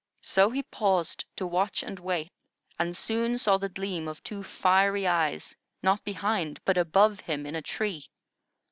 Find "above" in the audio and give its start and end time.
6.79-7.19